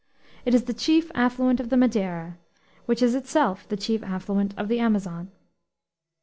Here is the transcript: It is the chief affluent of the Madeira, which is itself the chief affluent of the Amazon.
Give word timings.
It 0.45 0.55
is 0.55 0.63
the 0.63 0.73
chief 0.73 1.11
affluent 1.13 1.59
of 1.59 1.69
the 1.69 1.77
Madeira, 1.77 2.39
which 2.87 3.03
is 3.03 3.13
itself 3.13 3.67
the 3.69 3.77
chief 3.77 4.01
affluent 4.01 4.57
of 4.57 4.67
the 4.67 4.79
Amazon. 4.79 5.29